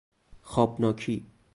خوابناکی 0.41 1.25